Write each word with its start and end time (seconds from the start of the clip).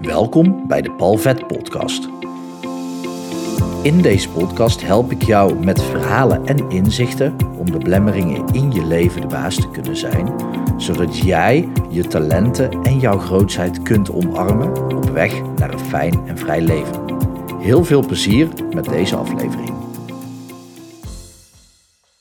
Welkom 0.00 0.66
bij 0.68 0.82
de 0.82 0.92
Palvet 0.92 1.46
Podcast. 1.46 2.08
In 3.82 4.02
deze 4.02 4.28
podcast 4.28 4.82
help 4.82 5.10
ik 5.10 5.22
jou 5.22 5.64
met 5.64 5.82
verhalen 5.82 6.46
en 6.46 6.70
inzichten 6.70 7.36
om 7.58 7.70
de 7.70 7.78
blemmeringen 7.78 8.46
in 8.52 8.72
je 8.72 8.86
leven 8.86 9.20
de 9.20 9.26
baas 9.26 9.54
te 9.54 9.70
kunnen 9.70 9.96
zijn, 9.96 10.34
zodat 10.76 11.18
jij 11.18 11.68
je 11.90 12.06
talenten 12.06 12.82
en 12.82 13.00
jouw 13.00 13.18
grootheid 13.18 13.82
kunt 13.82 14.10
omarmen 14.10 14.96
op 14.96 15.10
weg 15.10 15.42
naar 15.56 15.72
een 15.72 15.78
fijn 15.78 16.26
en 16.26 16.38
vrij 16.38 16.60
leven. 16.60 17.04
Heel 17.58 17.84
veel 17.84 18.06
plezier 18.06 18.48
met 18.74 18.84
deze 18.84 19.16
aflevering. 19.16 19.72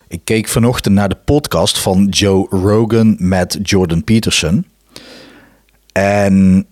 Ik 0.07 0.21
keek 0.23 0.47
vanochtend 0.47 0.95
naar 0.95 1.09
de 1.09 1.17
podcast 1.25 1.79
van 1.79 2.05
Joe 2.05 2.47
Rogan 2.49 3.15
met 3.19 3.59
Jordan 3.61 4.03
Peterson. 4.03 4.65
En 5.91 6.67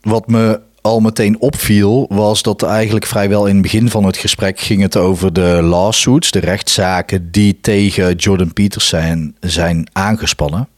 wat 0.00 0.26
me 0.26 0.60
al 0.80 1.00
meteen 1.00 1.40
opviel, 1.40 2.06
was 2.08 2.42
dat 2.42 2.62
eigenlijk 2.62 3.06
vrijwel 3.06 3.46
in 3.46 3.52
het 3.52 3.62
begin 3.62 3.90
van 3.90 4.04
het 4.04 4.16
gesprek 4.16 4.60
ging 4.60 4.82
het 4.82 4.96
over 4.96 5.32
de 5.32 5.60
lawsuits, 5.62 6.30
de 6.30 6.38
rechtszaken 6.38 7.30
die 7.30 7.60
tegen 7.60 8.14
Jordan 8.14 8.52
Peterson 8.52 9.36
zijn 9.40 9.88
aangespannen. 9.92 10.68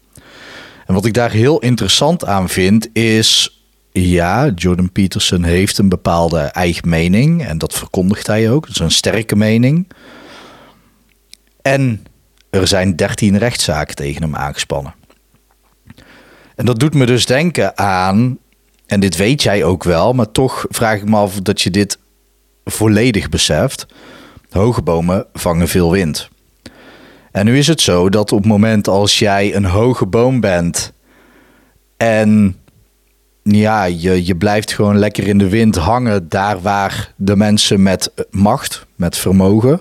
En 0.86 0.94
wat 0.94 1.04
ik 1.04 1.14
daar 1.14 1.30
heel 1.30 1.58
interessant 1.58 2.24
aan 2.24 2.48
vind, 2.48 2.88
is 2.92 3.62
ja, 3.92 4.48
Jordan 4.54 4.92
Peterson 4.92 5.42
heeft 5.42 5.78
een 5.78 5.88
bepaalde 5.88 6.38
eigen 6.38 6.88
mening 6.88 7.44
en 7.44 7.58
dat 7.58 7.72
verkondigt 7.72 8.26
hij 8.26 8.50
ook. 8.50 8.66
Dat 8.66 8.74
is 8.74 8.80
een 8.80 8.90
sterke 8.90 9.36
mening. 9.36 9.88
En 11.62 12.06
er 12.50 12.66
zijn 12.66 12.96
13 12.96 13.38
rechtszaken 13.38 13.96
tegen 13.96 14.22
hem 14.22 14.36
aangespannen. 14.36 14.94
En 16.54 16.66
dat 16.66 16.78
doet 16.80 16.94
me 16.94 17.06
dus 17.06 17.26
denken 17.26 17.78
aan, 17.78 18.38
en 18.94 19.00
dit 19.00 19.16
weet 19.16 19.42
jij 19.42 19.64
ook 19.64 19.84
wel, 19.84 20.12
maar 20.12 20.30
toch 20.30 20.66
vraag 20.68 20.96
ik 20.96 21.08
me 21.08 21.16
af 21.16 21.40
dat 21.40 21.60
je 21.60 21.70
dit 21.70 21.98
volledig 22.64 23.28
beseft. 23.28 23.86
Hoge 24.50 24.82
bomen 24.82 25.26
vangen 25.32 25.68
veel 25.68 25.90
wind. 25.90 26.28
En 27.30 27.44
nu 27.44 27.58
is 27.58 27.66
het 27.66 27.80
zo 27.80 28.08
dat 28.08 28.32
op 28.32 28.38
het 28.38 28.46
moment 28.46 28.88
als 28.88 29.18
jij 29.18 29.54
een 29.54 29.64
hoge 29.64 30.06
boom 30.06 30.40
bent 30.40 30.92
en 31.96 32.56
ja, 33.42 33.84
je, 33.84 34.26
je 34.26 34.36
blijft 34.36 34.72
gewoon 34.72 34.98
lekker 34.98 35.28
in 35.28 35.38
de 35.38 35.48
wind 35.48 35.76
hangen 35.76 36.28
daar 36.28 36.60
waar 36.60 37.12
de 37.16 37.36
mensen 37.36 37.82
met 37.82 38.10
macht, 38.30 38.86
met 38.96 39.16
vermogen, 39.16 39.80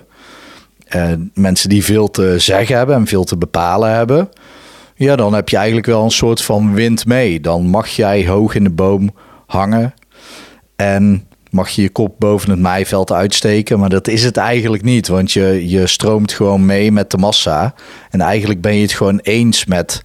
uh, 0.96 1.12
mensen 1.34 1.68
die 1.68 1.84
veel 1.84 2.10
te 2.10 2.38
zeggen 2.38 2.76
hebben 2.76 2.96
en 2.96 3.06
veel 3.06 3.24
te 3.24 3.36
bepalen 3.36 3.90
hebben, 3.90 4.28
ja, 4.94 5.16
dan 5.16 5.34
heb 5.34 5.48
je 5.48 5.56
eigenlijk 5.56 5.86
wel 5.86 6.04
een 6.04 6.10
soort 6.10 6.42
van 6.42 6.74
wind 6.74 7.06
mee. 7.06 7.40
Dan 7.40 7.66
mag 7.66 7.88
jij 7.88 8.26
hoog 8.26 8.54
in 8.54 8.64
de 8.64 8.70
boom 8.70 9.10
hangen 9.46 9.94
en 10.76 11.26
mag 11.50 11.70
je 11.70 11.82
je 11.82 11.90
kop 11.90 12.14
boven 12.18 12.50
het 12.50 12.58
maaiveld 12.58 13.12
uitsteken. 13.12 13.78
Maar 13.78 13.88
dat 13.88 14.08
is 14.08 14.24
het 14.24 14.36
eigenlijk 14.36 14.82
niet, 14.82 15.08
want 15.08 15.32
je, 15.32 15.68
je 15.68 15.86
stroomt 15.86 16.32
gewoon 16.32 16.66
mee 16.66 16.92
met 16.92 17.10
de 17.10 17.16
massa. 17.16 17.74
En 18.10 18.20
eigenlijk 18.20 18.60
ben 18.60 18.74
je 18.74 18.82
het 18.82 18.92
gewoon 18.92 19.18
eens 19.18 19.64
met, 19.64 20.02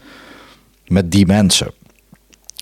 met 0.87 1.11
die 1.11 1.25
mensen. 1.25 1.71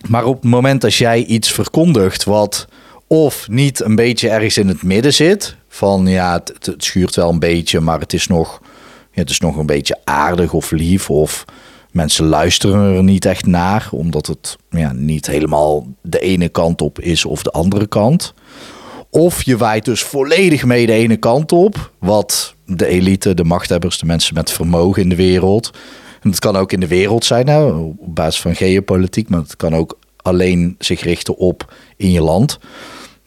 Maar 0.08 0.24
op 0.24 0.42
het 0.42 0.50
moment 0.50 0.80
dat 0.80 0.94
jij 0.94 1.24
iets 1.24 1.52
verkondigt 1.52 2.24
wat 2.24 2.68
of 3.06 3.48
niet 3.48 3.80
een 3.80 3.94
beetje 3.94 4.28
ergens 4.28 4.58
in 4.58 4.68
het 4.68 4.82
midden 4.82 5.14
zit, 5.14 5.56
van 5.68 6.06
ja, 6.06 6.32
het, 6.32 6.66
het 6.66 6.84
schuurt 6.84 7.14
wel 7.14 7.30
een 7.30 7.38
beetje, 7.38 7.80
maar 7.80 8.00
het 8.00 8.12
is 8.12 8.26
nog, 8.26 8.62
het 9.10 9.30
is 9.30 9.40
nog 9.40 9.56
een 9.56 9.66
beetje 9.66 9.98
aardig 10.04 10.52
of 10.52 10.70
lief 10.70 11.10
of 11.10 11.44
mensen 11.90 12.26
luisteren 12.26 12.96
er 12.96 13.02
niet 13.02 13.24
echt 13.24 13.46
naar, 13.46 13.88
omdat 13.90 14.26
het 14.26 14.56
ja, 14.70 14.92
niet 14.92 15.26
helemaal 15.26 15.86
de 16.02 16.18
ene 16.18 16.48
kant 16.48 16.82
op 16.82 17.00
is 17.00 17.24
of 17.24 17.42
de 17.42 17.50
andere 17.50 17.86
kant. 17.86 18.34
Of 19.10 19.42
je 19.42 19.56
waait 19.56 19.84
dus 19.84 20.02
volledig 20.02 20.64
mee 20.64 20.86
de 20.86 20.92
ene 20.92 21.16
kant 21.16 21.52
op, 21.52 21.92
wat 21.98 22.54
de 22.66 22.86
elite, 22.86 23.34
de 23.34 23.44
machthebbers, 23.44 23.98
de 23.98 24.06
mensen 24.06 24.34
met 24.34 24.50
vermogen 24.50 25.02
in 25.02 25.08
de 25.08 25.16
wereld. 25.16 25.70
En 26.22 26.30
het 26.30 26.38
kan 26.38 26.56
ook 26.56 26.72
in 26.72 26.80
de 26.80 26.86
wereld 26.86 27.24
zijn, 27.24 27.48
op 27.98 28.14
basis 28.14 28.40
van 28.40 28.54
geopolitiek, 28.54 29.28
maar 29.28 29.40
het 29.40 29.56
kan 29.56 29.74
ook 29.74 29.98
alleen 30.16 30.74
zich 30.78 31.00
richten 31.00 31.36
op 31.36 31.74
in 31.96 32.10
je 32.10 32.22
land. 32.22 32.58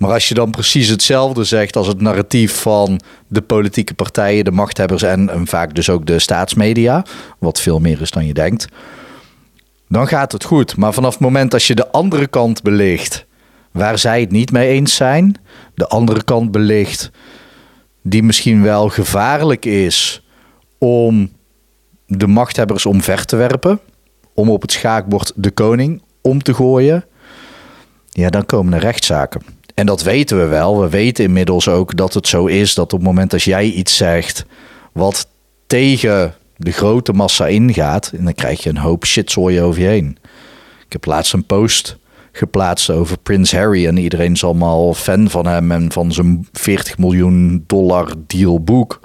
Maar 0.01 0.11
als 0.11 0.27
je 0.27 0.33
dan 0.33 0.51
precies 0.51 0.87
hetzelfde 0.87 1.43
zegt 1.43 1.75
als 1.75 1.87
het 1.87 2.01
narratief 2.01 2.61
van 2.61 3.01
de 3.27 3.41
politieke 3.41 3.93
partijen, 3.93 4.45
de 4.45 4.51
machthebbers 4.51 5.03
en, 5.03 5.47
vaak 5.47 5.75
dus 5.75 5.89
ook 5.89 6.05
de 6.05 6.19
staatsmedia, 6.19 7.05
wat 7.39 7.61
veel 7.61 7.79
meer 7.79 8.01
is 8.01 8.11
dan 8.11 8.25
je 8.25 8.33
denkt, 8.33 8.67
dan 9.87 10.07
gaat 10.07 10.31
het 10.31 10.43
goed. 10.43 10.77
Maar 10.77 10.93
vanaf 10.93 11.11
het 11.11 11.21
moment 11.21 11.51
dat 11.51 11.63
je 11.63 11.75
de 11.75 11.91
andere 11.91 12.27
kant 12.27 12.61
belicht, 12.61 13.25
waar 13.71 13.97
zij 13.97 14.21
het 14.21 14.31
niet 14.31 14.51
mee 14.51 14.69
eens 14.69 14.95
zijn, 14.95 15.35
de 15.75 15.87
andere 15.87 16.23
kant 16.23 16.51
belicht, 16.51 17.11
die 18.03 18.23
misschien 18.23 18.63
wel 18.63 18.89
gevaarlijk 18.89 19.65
is 19.65 20.23
om 20.77 21.31
de 22.05 22.27
machthebbers 22.27 22.85
omver 22.85 23.25
te 23.25 23.35
werpen, 23.35 23.79
om 24.33 24.49
op 24.49 24.61
het 24.61 24.71
schaakbord 24.71 25.31
de 25.35 25.51
koning 25.51 26.01
om 26.21 26.43
te 26.43 26.53
gooien, 26.53 27.05
ja, 28.09 28.29
dan 28.29 28.45
komen 28.45 28.73
er 28.73 28.79
rechtszaken. 28.79 29.59
En 29.73 29.85
dat 29.85 30.03
weten 30.03 30.39
we 30.39 30.45
wel. 30.45 30.81
We 30.81 30.89
weten 30.89 31.23
inmiddels 31.23 31.67
ook 31.67 31.97
dat 31.97 32.13
het 32.13 32.27
zo 32.27 32.45
is 32.45 32.73
dat 32.73 32.93
op 32.93 32.99
het 32.99 33.07
moment 33.07 33.31
dat 33.31 33.43
jij 33.43 33.65
iets 33.65 33.97
zegt 33.97 34.45
wat 34.91 35.27
tegen 35.67 36.33
de 36.57 36.71
grote 36.71 37.13
massa 37.13 37.47
ingaat, 37.47 38.11
dan 38.19 38.33
krijg 38.33 38.63
je 38.63 38.69
een 38.69 38.77
hoop 38.77 39.05
shitzooi 39.05 39.61
over 39.61 39.81
je 39.81 39.87
heen. 39.87 40.17
Ik 40.85 40.91
heb 40.91 41.05
laatst 41.05 41.33
een 41.33 41.45
post 41.45 41.97
geplaatst 42.31 42.89
over 42.89 43.17
Prince 43.17 43.57
Harry 43.57 43.87
en 43.87 43.97
iedereen 43.97 44.31
is 44.31 44.43
allemaal 44.43 44.93
fan 44.93 45.29
van 45.29 45.45
hem 45.47 45.71
en 45.71 45.91
van 45.91 46.11
zijn 46.11 46.47
40 46.51 46.97
miljoen 46.97 47.63
dollar 47.67 48.13
deal 48.27 48.63
boek. 48.63 48.99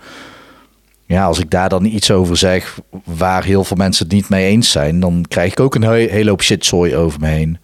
Ja, 1.06 1.24
als 1.24 1.38
ik 1.38 1.50
daar 1.50 1.68
dan 1.68 1.84
iets 1.84 2.10
over 2.10 2.36
zeg 2.36 2.80
waar 3.04 3.44
heel 3.44 3.64
veel 3.64 3.76
mensen 3.76 4.04
het 4.04 4.14
niet 4.14 4.28
mee 4.28 4.46
eens 4.46 4.70
zijn, 4.70 5.00
dan 5.00 5.24
krijg 5.28 5.52
ik 5.52 5.60
ook 5.60 5.74
een 5.74 5.92
hele 5.92 6.30
hoop 6.30 6.42
shitzooi 6.42 6.96
over 6.96 7.20
me 7.20 7.26
heen. 7.26 7.58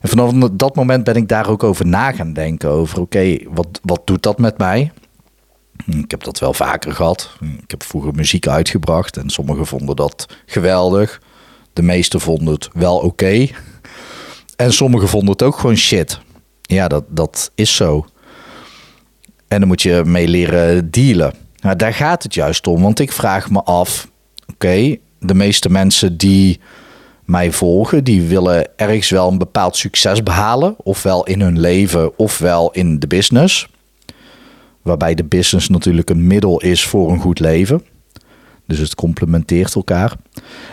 En 0.00 0.08
vanaf 0.08 0.50
dat 0.52 0.74
moment 0.74 1.04
ben 1.04 1.16
ik 1.16 1.28
daar 1.28 1.48
ook 1.48 1.62
over 1.62 1.86
na 1.86 2.12
gaan 2.12 2.32
denken. 2.32 2.70
Over 2.70 3.00
oké, 3.00 3.36
wat, 3.48 3.80
wat 3.82 4.00
doet 4.04 4.22
dat 4.22 4.38
met 4.38 4.58
mij? 4.58 4.92
Ik 5.86 6.10
heb 6.10 6.24
dat 6.24 6.38
wel 6.38 6.54
vaker 6.54 6.92
gehad. 6.92 7.36
Ik 7.62 7.70
heb 7.70 7.82
vroeger 7.82 8.14
muziek 8.14 8.46
uitgebracht 8.46 9.16
en 9.16 9.30
sommigen 9.30 9.66
vonden 9.66 9.96
dat 9.96 10.26
geweldig. 10.46 11.20
De 11.72 11.82
meesten 11.82 12.20
vonden 12.20 12.54
het 12.54 12.68
wel 12.72 12.98
oké. 12.98 13.46
En 14.56 14.72
sommigen 14.72 15.08
vonden 15.08 15.30
het 15.30 15.42
ook 15.42 15.58
gewoon 15.58 15.76
shit. 15.76 16.18
Ja, 16.62 16.88
dat, 16.88 17.04
dat 17.08 17.50
is 17.54 17.76
zo. 17.76 18.06
En 19.48 19.58
dan 19.58 19.68
moet 19.68 19.82
je 19.82 20.02
mee 20.04 20.28
leren 20.28 20.90
dealen. 20.90 21.34
Nou, 21.60 21.76
daar 21.76 21.94
gaat 21.94 22.22
het 22.22 22.34
juist 22.34 22.66
om. 22.66 22.82
Want 22.82 22.98
ik 22.98 23.12
vraag 23.12 23.50
me 23.50 23.62
af: 23.62 24.08
oké, 24.52 24.96
de 25.18 25.34
meeste 25.34 25.70
mensen 25.70 26.16
die 26.16 26.60
mij 27.30 27.52
volgen, 27.52 28.04
die 28.04 28.22
willen 28.22 28.68
ergens 28.76 29.10
wel 29.10 29.28
een 29.28 29.38
bepaald 29.38 29.76
succes 29.76 30.22
behalen, 30.22 30.74
ofwel 30.82 31.26
in 31.26 31.40
hun 31.40 31.60
leven 31.60 32.18
ofwel 32.18 32.70
in 32.70 32.98
de 32.98 33.06
business. 33.06 33.68
Waarbij 34.82 35.14
de 35.14 35.24
business 35.24 35.68
natuurlijk 35.68 36.10
een 36.10 36.26
middel 36.26 36.60
is 36.60 36.86
voor 36.86 37.10
een 37.10 37.20
goed 37.20 37.38
leven. 37.38 37.82
Dus 38.66 38.78
het 38.78 38.94
complementeert 38.94 39.74
elkaar. 39.74 40.16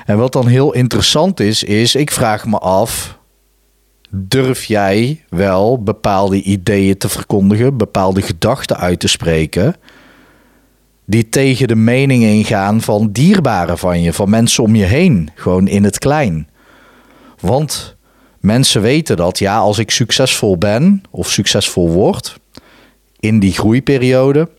En 0.06 0.18
wat 0.18 0.34
dan 0.34 0.48
heel 0.48 0.74
interessant 0.74 1.40
is, 1.40 1.64
is 1.64 1.96
ik 1.96 2.12
vraag 2.12 2.46
me 2.46 2.58
af: 2.58 3.18
durf 4.10 4.64
jij 4.64 5.24
wel 5.30 5.84
bepaalde 5.84 6.42
ideeën 6.42 6.98
te 6.98 7.10
verkondigen, 7.10 7.78
bepaalde 7.78 8.22
gedachten 8.22 8.78
uit 8.78 9.00
te 9.00 9.08
spreken? 9.08 9.76
Die 11.10 11.30
tegen 11.30 11.68
de 11.68 11.76
mening 11.76 12.24
ingaan 12.24 12.82
van 12.82 13.12
dierbaren 13.12 13.78
van 13.78 14.02
je, 14.02 14.14
van 14.14 14.30
mensen 14.30 14.64
om 14.64 14.76
je 14.76 14.84
heen, 14.84 15.30
gewoon 15.36 15.68
in 15.68 15.84
het 15.84 16.00
klein. 16.00 16.48
Want 17.40 17.96
mensen 18.40 18.82
weten 18.82 19.18
dat, 19.18 19.40
ja, 19.40 19.58
als 19.58 19.78
ik 19.78 19.92
succesvol 19.92 20.58
ben 20.58 21.02
of 21.12 21.32
succesvol 21.32 21.90
word 21.90 22.40
in 23.20 23.40
die 23.40 23.52
groeiperiode, 23.52 24.50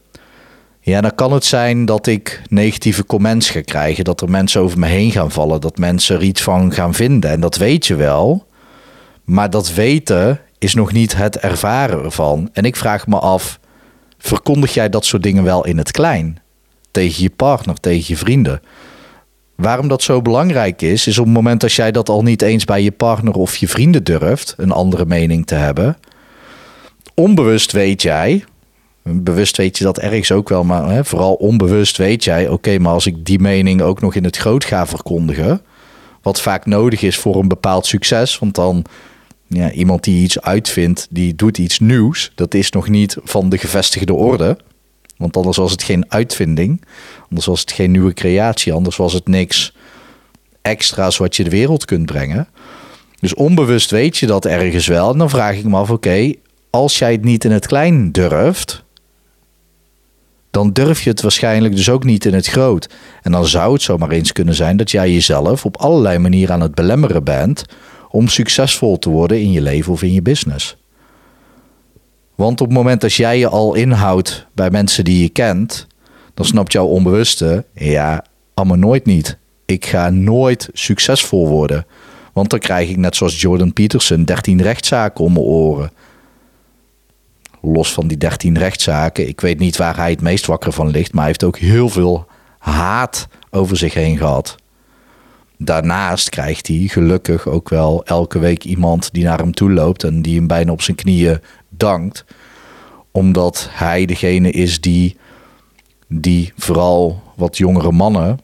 ja, 0.81 1.01
dan 1.01 1.15
kan 1.15 1.33
het 1.33 1.45
zijn 1.45 1.85
dat 1.85 2.07
ik 2.07 2.43
negatieve 2.49 3.05
comments 3.05 3.51
ga 3.51 3.61
krijgen, 3.61 4.05
dat 4.05 4.21
er 4.21 4.31
mensen 4.31 4.61
over 4.61 4.79
me 4.79 4.87
heen 4.87 5.11
gaan 5.11 5.31
vallen, 5.31 5.61
dat 5.61 5.79
mensen 5.79 6.17
er 6.17 6.23
iets 6.23 6.43
van 6.43 6.73
gaan 6.73 6.95
vinden. 6.95 7.31
En 7.31 7.41
dat 7.41 7.57
weet 7.57 7.87
je 7.87 7.95
wel, 7.95 8.47
maar 9.25 9.51
dat 9.51 9.73
weten 9.73 10.41
is 10.59 10.75
nog 10.75 10.93
niet 10.93 11.17
het 11.17 11.39
ervaren 11.39 12.05
ervan. 12.05 12.49
En 12.53 12.65
ik 12.65 12.77
vraag 12.77 13.07
me 13.07 13.19
af, 13.19 13.61
verkondig 14.29 14.75
jij 14.75 14.89
dat 14.89 15.05
soort 15.05 15.23
dingen 15.23 15.45
wel 15.45 15.65
in 15.65 15.79
het 15.79 15.91
klein? 15.91 16.39
Tegen 16.91 17.23
je 17.23 17.31
partner, 17.31 17.81
tegen 17.81 18.05
je 18.07 18.17
vrienden. 18.17 18.61
Waarom 19.55 19.89
dat 19.89 20.03
zo 20.03 20.23
belangrijk 20.23 20.83
is, 20.83 21.07
is 21.07 21.19
op 21.19 21.25
het 21.25 21.35
moment 21.35 21.61
dat 21.61 21.73
jij 21.73 21.93
dat 21.93 22.09
al 22.09 22.23
niet 22.23 22.43
eens 22.43 22.65
bij 22.65 22.83
je 22.83 22.93
partner 22.93 23.35
of 23.35 23.57
je 23.57 23.69
vrienden 23.69 24.05
durft, 24.05 24.55
een 24.57 24.73
andere 24.73 25.07
mening 25.07 25.47
te 25.47 25.55
hebben. 25.55 25.97
Onbewust 27.15 27.73
weet 27.73 28.03
jij, 28.03 28.45
bewust 29.03 29.57
weet 29.57 29.79
je 29.79 29.85
dat 29.85 29.99
ergens 29.99 30.33
ook 30.33 30.49
wel, 30.49 30.65
maar 30.65 30.91
hè, 30.91 31.05
vooral 31.05 31.35
onbewust 31.35 31.97
weet 31.97 32.25
jij, 32.25 32.49
oké, 32.49 32.79
maar 32.79 32.93
als 32.93 33.07
ik 33.07 33.25
die 33.25 33.39
mening 33.39 33.81
ook 33.81 34.01
nog 34.01 34.15
in 34.15 34.25
het 34.25 34.37
groot 34.37 34.65
ga 34.65 34.87
verkondigen, 34.87 35.63
wat 36.23 36.41
vaak 36.41 36.67
nodig 36.67 37.03
is 37.03 37.19
voor 37.19 37.37
een 37.37 37.49
bepaald 37.49 37.87
succes, 37.87 38.39
want 38.39 38.55
dan 38.55 38.85
Ja, 39.49 39.71
iemand 39.71 40.05
die 40.05 40.23
iets 40.23 40.41
uitvindt, 40.41 41.07
die 41.11 41.35
doet 41.35 41.59
iets 41.59 41.79
nieuws. 41.79 42.33
Dat 42.35 42.55
is 42.55 42.71
nog 42.71 42.89
niet 42.89 43.17
van 43.25 43.49
de 43.49 43.59
gevestigde 43.59 44.15
orde. 44.15 44.59
Want 45.17 45.37
anders 45.37 45.57
was 45.57 45.71
het 45.71 45.83
geen 45.83 46.13
uitvinding. 46.13 46.85
Anders 47.29 47.47
was 47.47 47.61
het 47.61 47.73
geen 47.73 47.91
nieuwe 47.91 48.13
creatie. 48.13 48.73
Anders 48.73 48.97
was 48.97 49.13
het 49.13 49.29
niks 49.29 49.75
extra's 50.63 51.17
wat 51.17 51.37
je 51.37 51.45
de 51.45 51.51
wereld 51.51 51.85
kunt 51.85 52.07
brengen. 52.07 52.49
Dus 53.21 53.35
onbewust 53.35 53.91
weet 53.91 54.17
je 54.17 54.27
dat 54.27 54.47
ergens 54.47 54.87
wel. 54.87 55.13
En 55.13 55.19
dan 55.19 55.31
vraag 55.31 55.57
ik 55.57 55.65
me 55.65 55.77
af, 55.77 55.91
oké, 55.91 56.33
als 56.71 56.99
jij 56.99 57.13
het 57.13 57.25
niet 57.25 57.45
in 57.45 57.53
het 57.53 57.67
klein 57.67 58.13
durft, 58.13 58.85
dan 60.51 60.73
durf 60.73 61.03
je 61.03 61.11
het 61.11 61.21
waarschijnlijk 61.23 61.77
dus 61.77 61.91
ook 61.91 62.05
niet 62.05 62.25
in 62.25 62.35
het 62.35 62.47
groot. 62.47 62.89
En 63.23 63.33
dan 63.33 63.47
zou 63.47 63.73
het 63.73 63.83
zomaar 63.83 64.11
eens 64.11 64.33
kunnen 64.33 64.55
zijn 64.55 64.77
dat 64.77 64.91
jij 64.91 65.13
jezelf 65.13 65.65
op 65.65 65.77
allerlei 65.77 66.19
manieren 66.19 66.55
aan 66.55 66.61
het 66.61 66.75
belemmeren 66.75 67.25
bent 67.25 67.65
om 68.11 68.29
succesvol 68.29 68.99
te 68.99 69.11
worden 69.11 69.41
in 69.41 69.53
je 69.53 69.61
leven 69.61 69.93
of 69.93 70.03
in 70.03 70.13
je 70.13 70.23
business. 70.23 70.77
Want 72.35 72.61
op 72.61 72.67
het 72.67 72.77
moment 72.77 73.01
dat 73.01 73.15
jij 73.15 73.39
je 73.39 73.49
al 73.49 73.75
inhoudt 73.75 74.47
bij 74.55 74.71
mensen 74.71 75.05
die 75.05 75.23
je 75.23 75.29
kent, 75.29 75.87
dan 76.35 76.47
snapt 76.47 76.73
jouw 76.73 76.87
onbewuste, 76.87 77.65
ja, 77.75 78.25
allemaal 78.55 78.77
nooit 78.77 79.05
niet. 79.05 79.37
Ik 79.67 79.87
ga 79.87 80.11
nooit 80.11 80.69
succesvol 80.73 81.49
worden. 81.49 81.87
Want 82.33 82.51
dan 82.51 82.59
krijg 82.59 82.89
ik 82.89 82.97
net 82.97 83.17
zoals 83.17 83.41
Jordan 83.41 83.73
Peterson 83.73 84.25
13 84.25 84.63
rechtszaken 84.63 85.25
om 85.25 85.33
mijn 85.33 85.45
oren. 85.45 85.91
Los 87.61 87.93
van 87.93 88.09
die 88.09 88.19
13 88.19 88.59
rechtszaken, 88.59 89.29
ik 89.29 89.41
weet 89.41 89.59
niet 89.59 89.77
waar 89.77 89.97
hij 89.97 90.11
het 90.11 90.21
meest 90.21 90.47
wakker 90.47 90.73
van 90.73 90.89
ligt, 90.91 91.13
maar 91.13 91.21
hij 91.21 91.29
heeft 91.29 91.45
ook 91.45 91.59
heel 91.59 91.89
veel 91.89 92.27
haat 92.59 93.29
over 93.51 93.77
zich 93.77 93.95
heen 93.95 94.17
gehad. 94.17 94.57
Daarnaast 95.59 96.29
krijgt 96.29 96.67
hij 96.67 96.77
gelukkig 96.77 97.47
ook 97.47 97.69
wel 97.69 98.05
elke 98.05 98.39
week 98.39 98.65
iemand 98.65 99.13
die 99.13 99.25
naar 99.25 99.39
hem 99.39 99.55
toe 99.55 99.73
loopt 99.73 100.05
en 100.05 100.23
die 100.23 100.37
hem 100.37 100.47
bijna 100.47 100.73
op 100.73 100.83
zijn 100.83 100.97
knieën 100.97 101.41
dankt. 101.69 102.25
Omdat 103.11 103.69
hij 103.71 104.07
degene 104.07 104.51
is 104.51 104.81
die, 104.81 105.17
die 106.09 106.53
vooral 106.57 107.23
wat 107.37 107.57
jongere 107.57 107.93
mannen 107.93 108.41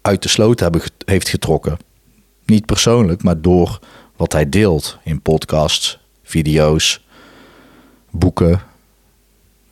uit 0.00 0.22
de 0.22 0.28
sloot 0.28 0.60
hebben, 0.60 0.82
heeft 1.04 1.28
getrokken. 1.28 1.78
Niet 2.44 2.66
persoonlijk, 2.66 3.22
maar 3.22 3.40
door 3.40 3.80
wat 4.16 4.32
hij 4.32 4.48
deelt 4.48 4.98
in 5.04 5.22
podcasts, 5.22 5.98
video's, 6.22 7.04
boeken, 8.10 8.60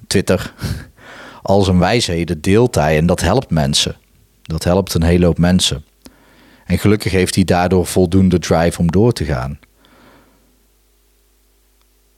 Twitter. 0.07 0.53
Al 1.43 1.63
zijn 1.63 1.79
wijsheden 1.79 2.41
deelt 2.41 2.75
hij 2.75 2.97
en 2.97 3.07
dat 3.07 3.21
helpt 3.21 3.51
mensen. 3.51 3.97
Dat 4.43 4.65
helpt 4.65 4.95
een 4.95 5.03
hele 5.03 5.27
hoop 5.27 5.39
mensen. 5.39 5.85
En 6.69 6.79
gelukkig 6.79 7.13
heeft 7.13 7.35
hij 7.35 7.45
daardoor 7.45 7.87
voldoende 7.87 8.39
drive 8.39 8.79
om 8.79 8.91
door 8.91 9.13
te 9.13 9.25
gaan. 9.25 9.59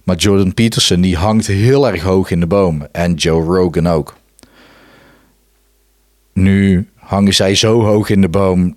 Maar 0.03 0.17
Jordan 0.17 0.55
Peterson 0.55 1.01
die 1.01 1.17
hangt 1.17 1.47
heel 1.47 1.89
erg 1.89 2.03
hoog 2.03 2.31
in 2.31 2.41
de 2.41 2.47
boom. 2.47 2.87
En 2.93 3.15
Joe 3.15 3.43
Rogan 3.43 3.87
ook. 3.87 4.17
Nu 6.33 6.89
hangen 6.95 7.35
zij 7.35 7.55
zo 7.55 7.83
hoog 7.83 8.09
in 8.09 8.21
de 8.21 8.29
boom 8.29 8.77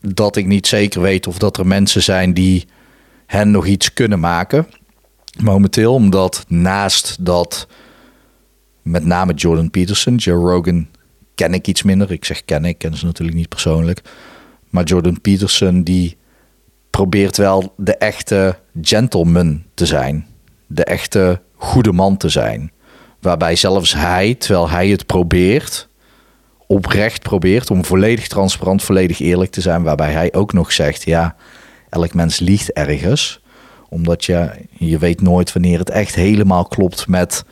dat 0.00 0.36
ik 0.36 0.46
niet 0.46 0.66
zeker 0.66 1.00
weet 1.00 1.26
of 1.26 1.38
dat 1.38 1.56
er 1.56 1.66
mensen 1.66 2.02
zijn 2.02 2.34
die 2.34 2.66
hen 3.26 3.50
nog 3.50 3.66
iets 3.66 3.92
kunnen 3.92 4.20
maken. 4.20 4.66
Momenteel, 5.42 5.94
omdat 5.94 6.44
naast 6.48 7.16
dat 7.24 7.68
met 8.82 9.04
name 9.04 9.34
Jordan 9.34 9.70
Peterson, 9.70 10.14
Joe 10.14 10.50
Rogan 10.50 10.88
ken 11.34 11.54
ik 11.54 11.66
iets 11.66 11.82
minder. 11.82 12.12
Ik 12.12 12.24
zeg 12.24 12.44
ken 12.44 12.64
ik, 12.64 12.78
ken 12.78 12.96
ze 12.96 13.04
natuurlijk 13.04 13.38
niet 13.38 13.48
persoonlijk. 13.48 14.02
Maar 14.74 14.84
Jordan 14.84 15.20
Peterson 15.20 15.82
die 15.82 16.16
probeert 16.90 17.36
wel 17.36 17.74
de 17.76 17.96
echte 17.96 18.58
gentleman 18.80 19.62
te 19.74 19.86
zijn. 19.86 20.26
De 20.66 20.84
echte 20.84 21.40
goede 21.54 21.92
man 21.92 22.16
te 22.16 22.28
zijn. 22.28 22.72
Waarbij 23.20 23.56
zelfs 23.56 23.94
hij, 23.94 24.34
terwijl 24.34 24.70
hij 24.70 24.88
het 24.88 25.06
probeert, 25.06 25.88
oprecht 26.66 27.22
probeert 27.22 27.70
om 27.70 27.84
volledig 27.84 28.28
transparant, 28.28 28.82
volledig 28.82 29.18
eerlijk 29.20 29.50
te 29.50 29.60
zijn. 29.60 29.82
Waarbij 29.82 30.12
hij 30.12 30.32
ook 30.32 30.52
nog 30.52 30.72
zegt, 30.72 31.04
ja, 31.04 31.36
elk 31.88 32.14
mens 32.14 32.38
liegt 32.38 32.72
ergens. 32.72 33.40
Omdat 33.88 34.24
je, 34.24 34.50
je 34.70 34.98
weet 34.98 35.20
nooit 35.20 35.52
wanneer 35.52 35.78
het 35.78 35.90
echt 35.90 36.14
helemaal 36.14 36.64
klopt 36.64 37.08
met 37.08 37.44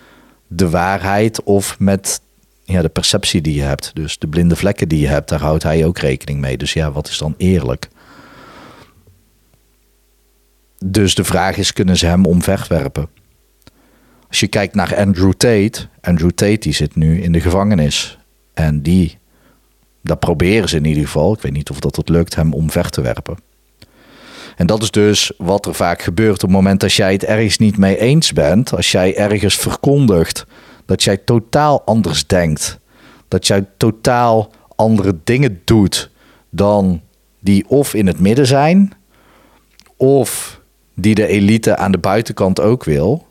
de 0.47 0.71
waarheid 0.71 1.43
of 1.43 1.79
met 1.79 2.21
ja, 2.65 2.83
de 2.83 2.89
perceptie 2.89 3.41
die 3.41 3.55
je 3.55 3.63
hebt. 3.63 3.91
Dus 3.95 4.19
de 4.19 4.29
blinde 4.29 4.57
vlekken 4.57 4.89
die 4.89 5.01
je 5.01 5.09
hebt, 5.09 5.29
daar 5.29 5.41
houdt 5.41 5.63
hij 5.63 5.85
ook 5.85 5.99
rekening 5.99 6.41
mee. 6.41 6.57
Dus 6.57 6.73
ja, 6.73 6.93
wat 6.93 7.09
is 7.09 7.19
dan 7.19 7.35
eerlijk? 7.37 7.89
Dus 10.85 11.15
de 11.15 11.25
vraag 11.25 11.57
is, 11.57 11.73
kunnen 11.73 11.97
ze 11.97 12.07
hem 12.07 12.27
omverwerpen? 12.27 13.09
Als 14.29 14.41
je 14.41 14.47
kijkt 14.47 14.75
naar 14.75 14.97
Andrew 14.97 15.33
Tate, 15.33 15.89
Andrew 16.01 16.31
Tate 16.31 16.59
die 16.59 16.73
zit 16.73 16.97
nu 16.97 17.23
in 17.23 17.33
de 17.33 17.41
gevangenis. 17.41 18.19
En 18.55 18.83
die, 18.83 19.19
dat 20.03 20.21
proberen 20.21 20.69
ze 20.69 20.77
in 20.77 20.85
ieder 20.85 21.05
geval, 21.05 21.33
ik 21.33 21.41
weet 21.41 21.53
niet 21.53 21.71
of 21.71 21.81
dat 21.81 21.97
het 21.97 22.09
lukt, 22.09 22.35
hem 22.35 22.53
omver 22.53 22.91
te 22.91 23.01
werpen. 23.01 23.37
En 24.57 24.67
dat 24.67 24.83
is 24.83 24.91
dus 24.91 25.33
wat 25.37 25.67
er 25.67 25.75
vaak 25.75 26.03
gebeurt 26.03 26.35
op 26.35 26.41
het 26.41 26.51
moment 26.51 26.81
dat 26.81 26.93
jij 26.93 27.13
het 27.13 27.25
ergens 27.25 27.59
niet 27.59 27.77
mee 27.77 27.99
eens 27.99 28.33
bent. 28.33 28.75
Als 28.75 28.93
jij 28.93 29.17
ergens 29.17 29.57
verkondigt 29.57 30.47
dat 30.93 31.03
jij 31.03 31.17
totaal 31.17 31.83
anders 31.85 32.27
denkt. 32.27 32.79
Dat 33.29 33.47
jij 33.47 33.67
totaal 33.77 34.53
andere 34.77 35.19
dingen 35.25 35.61
doet 35.65 36.11
dan 36.51 37.01
die 37.41 37.69
of 37.69 37.95
in 37.95 38.07
het 38.07 38.21
midden 38.21 38.47
zijn, 38.47 38.93
of 39.97 40.61
die 40.95 41.15
de 41.15 41.27
elite 41.27 41.77
aan 41.77 41.93
de 41.93 41.99
buitenkant 41.99 42.61
ook 42.61 42.85
wil, 42.85 43.27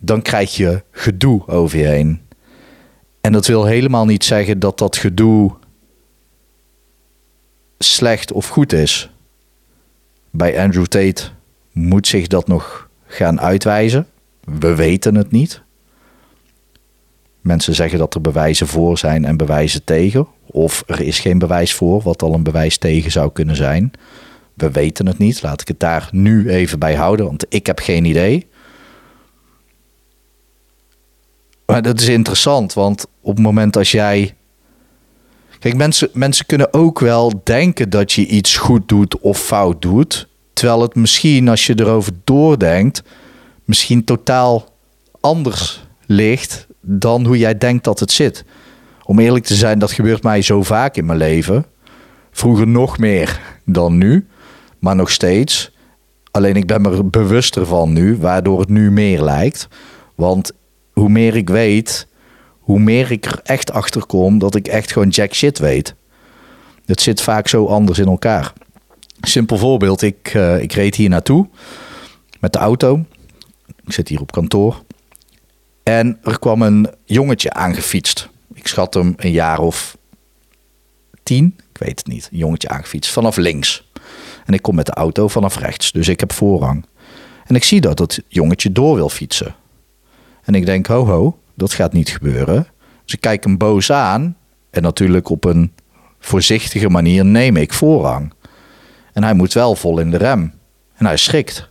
dan 0.00 0.22
krijg 0.22 0.56
je 0.56 0.82
gedoe 0.90 1.46
over 1.46 1.78
je 1.78 1.84
heen. 1.84 2.20
En 3.20 3.32
dat 3.32 3.46
wil 3.46 3.64
helemaal 3.64 4.04
niet 4.04 4.24
zeggen 4.24 4.58
dat 4.58 4.78
dat 4.78 4.96
gedoe 4.96 5.54
slecht 7.78 8.32
of 8.32 8.48
goed 8.48 8.72
is. 8.72 9.10
Bij 10.30 10.60
Andrew 10.60 10.86
Tate 10.86 11.22
moet 11.72 12.06
zich 12.06 12.26
dat 12.26 12.48
nog 12.48 12.88
gaan 13.06 13.40
uitwijzen. 13.40 14.06
We 14.44 14.74
weten 14.74 15.14
het 15.14 15.30
niet. 15.30 15.64
Mensen 17.46 17.74
zeggen 17.74 17.98
dat 17.98 18.14
er 18.14 18.20
bewijzen 18.20 18.66
voor 18.66 18.98
zijn 18.98 19.24
en 19.24 19.36
bewijzen 19.36 19.84
tegen. 19.84 20.26
Of 20.46 20.82
er 20.86 21.00
is 21.00 21.18
geen 21.18 21.38
bewijs 21.38 21.74
voor, 21.74 22.02
wat 22.02 22.22
al 22.22 22.34
een 22.34 22.42
bewijs 22.42 22.78
tegen 22.78 23.10
zou 23.10 23.32
kunnen 23.32 23.56
zijn. 23.56 23.90
We 24.54 24.70
weten 24.70 25.06
het 25.06 25.18
niet. 25.18 25.42
Laat 25.42 25.60
ik 25.60 25.68
het 25.68 25.80
daar 25.80 26.08
nu 26.10 26.50
even 26.50 26.78
bij 26.78 26.94
houden, 26.94 27.26
want 27.26 27.46
ik 27.48 27.66
heb 27.66 27.78
geen 27.78 28.04
idee. 28.04 28.46
Maar 31.66 31.82
dat 31.82 32.00
is 32.00 32.08
interessant, 32.08 32.72
want 32.72 33.06
op 33.20 33.34
het 33.34 33.44
moment 33.44 33.76
als 33.76 33.90
jij. 33.90 34.34
Kijk, 35.58 35.76
mensen, 35.76 36.08
mensen 36.12 36.46
kunnen 36.46 36.72
ook 36.72 37.00
wel 37.00 37.40
denken 37.44 37.90
dat 37.90 38.12
je 38.12 38.26
iets 38.26 38.56
goed 38.56 38.88
doet 38.88 39.18
of 39.18 39.38
fout 39.38 39.82
doet. 39.82 40.28
Terwijl 40.52 40.82
het 40.82 40.94
misschien, 40.94 41.48
als 41.48 41.66
je 41.66 41.80
erover 41.80 42.12
doordenkt, 42.24 43.02
misschien 43.64 44.04
totaal 44.04 44.74
anders 45.20 45.84
ligt 46.06 46.65
dan 46.88 47.24
hoe 47.26 47.38
jij 47.38 47.58
denkt 47.58 47.84
dat 47.84 48.00
het 48.00 48.12
zit. 48.12 48.44
Om 49.04 49.18
eerlijk 49.18 49.44
te 49.44 49.54
zijn, 49.54 49.78
dat 49.78 49.92
gebeurt 49.92 50.22
mij 50.22 50.42
zo 50.42 50.62
vaak 50.62 50.96
in 50.96 51.06
mijn 51.06 51.18
leven. 51.18 51.66
Vroeger 52.30 52.66
nog 52.66 52.98
meer 52.98 53.40
dan 53.64 53.98
nu, 53.98 54.26
maar 54.78 54.96
nog 54.96 55.10
steeds. 55.10 55.74
Alleen 56.30 56.56
ik 56.56 56.66
ben 56.66 56.82
me 56.82 57.04
bewuster 57.04 57.66
van 57.66 57.92
nu, 57.92 58.16
waardoor 58.16 58.60
het 58.60 58.68
nu 58.68 58.90
meer 58.90 59.22
lijkt. 59.22 59.68
Want 60.14 60.52
hoe 60.92 61.08
meer 61.08 61.36
ik 61.36 61.48
weet, 61.48 62.06
hoe 62.58 62.78
meer 62.78 63.10
ik 63.10 63.24
er 63.24 63.40
echt 63.42 63.72
achter 63.72 64.06
kom 64.06 64.38
dat 64.38 64.54
ik 64.54 64.68
echt 64.68 64.92
gewoon 64.92 65.08
jack 65.08 65.34
shit 65.34 65.58
weet. 65.58 65.94
Het 66.84 67.00
zit 67.00 67.20
vaak 67.20 67.48
zo 67.48 67.66
anders 67.66 67.98
in 67.98 68.06
elkaar. 68.06 68.52
Simpel 69.20 69.58
voorbeeld, 69.58 70.02
ik, 70.02 70.34
uh, 70.34 70.62
ik 70.62 70.72
reed 70.72 70.94
hier 70.94 71.08
naartoe 71.08 71.48
met 72.40 72.52
de 72.52 72.58
auto. 72.58 73.04
Ik 73.84 73.92
zit 73.92 74.08
hier 74.08 74.20
op 74.20 74.32
kantoor. 74.32 74.84
En 75.88 76.18
er 76.22 76.38
kwam 76.38 76.62
een 76.62 76.88
jongetje 77.04 77.52
aangefietst. 77.52 78.28
Ik 78.54 78.66
schat 78.66 78.94
hem 78.94 79.14
een 79.16 79.30
jaar 79.30 79.58
of 79.58 79.96
tien, 81.22 81.54
ik 81.72 81.78
weet 81.78 81.98
het 81.98 82.06
niet. 82.06 82.28
Een 82.32 82.38
jongetje 82.38 82.68
aangefietst 82.68 83.12
vanaf 83.12 83.36
links. 83.36 83.90
En 84.44 84.54
ik 84.54 84.62
kom 84.62 84.74
met 84.74 84.86
de 84.86 84.92
auto 84.92 85.28
vanaf 85.28 85.58
rechts, 85.58 85.92
dus 85.92 86.08
ik 86.08 86.20
heb 86.20 86.32
voorrang. 86.32 86.86
En 87.44 87.54
ik 87.54 87.64
zie 87.64 87.80
dat 87.80 87.98
het 87.98 88.22
jongetje 88.28 88.72
door 88.72 88.94
wil 88.94 89.08
fietsen. 89.08 89.54
En 90.42 90.54
ik 90.54 90.66
denk, 90.66 90.86
ho 90.86 91.06
ho, 91.06 91.38
dat 91.54 91.72
gaat 91.72 91.92
niet 91.92 92.08
gebeuren. 92.08 92.66
Dus 93.04 93.14
ik 93.14 93.20
kijk 93.20 93.44
hem 93.44 93.56
boos 93.56 93.92
aan. 93.92 94.36
En 94.70 94.82
natuurlijk 94.82 95.28
op 95.28 95.44
een 95.44 95.72
voorzichtige 96.18 96.88
manier 96.88 97.24
neem 97.24 97.56
ik 97.56 97.72
voorrang. 97.72 98.32
En 99.12 99.22
hij 99.22 99.34
moet 99.34 99.52
wel 99.52 99.74
vol 99.74 99.98
in 99.98 100.10
de 100.10 100.16
rem. 100.16 100.52
En 100.94 101.06
hij 101.06 101.16
schrikt. 101.16 101.70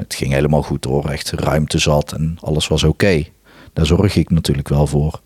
Het 0.00 0.14
ging 0.14 0.32
helemaal 0.32 0.62
goed 0.62 0.84
hoor, 0.84 1.10
echt 1.10 1.30
ruimte 1.30 1.78
zat 1.78 2.12
en 2.12 2.36
alles 2.40 2.68
was 2.68 2.82
oké. 2.82 3.24
Daar 3.72 3.86
zorg 3.86 4.16
ik 4.16 4.30
natuurlijk 4.30 4.68
wel 4.68 4.86
voor. 4.86 5.20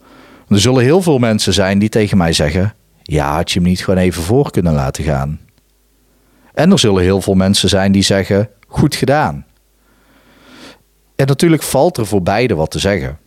Er 0.49 0.61
zullen 0.61 0.83
heel 0.83 1.03
veel 1.03 1.19
mensen 1.19 1.53
zijn 1.53 1.79
die 1.79 1.89
tegen 1.89 2.17
mij 2.17 2.33
zeggen: 2.33 2.75
Ja, 3.03 3.35
had 3.35 3.51
je 3.51 3.59
hem 3.59 3.69
niet 3.69 3.85
gewoon 3.85 4.01
even 4.01 4.23
voor 4.23 4.51
kunnen 4.51 4.73
laten 4.73 5.05
gaan? 5.05 5.41
En 6.55 6.71
er 6.71 6.79
zullen 6.79 7.03
heel 7.03 7.21
veel 7.21 7.35
mensen 7.35 7.69
zijn 7.69 7.93
die 7.93 8.03
zeggen: 8.03 8.49
goed 8.69 8.95
gedaan. 8.95 9.47
En 11.17 11.27
natuurlijk 11.27 11.63
valt 11.63 11.97
er 11.97 12.07
voor 12.07 12.23
beide 12.23 12.55
wat 12.55 12.71
te 12.71 12.79
zeggen. 12.79 13.19